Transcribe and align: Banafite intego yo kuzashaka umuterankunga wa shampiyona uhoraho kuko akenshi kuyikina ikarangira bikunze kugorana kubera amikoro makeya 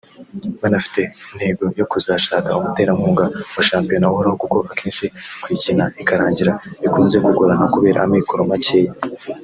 Banafite 0.61 1.01
intego 1.29 1.63
yo 1.79 1.85
kuzashaka 1.91 2.57
umuterankunga 2.59 3.25
wa 3.55 3.63
shampiyona 3.69 4.09
uhoraho 4.11 4.35
kuko 4.43 4.57
akenshi 4.71 5.05
kuyikina 5.41 5.85
ikarangira 6.01 6.51
bikunze 6.81 7.17
kugorana 7.25 7.65
kubera 7.73 7.99
amikoro 8.05 8.41
makeya 8.51 8.91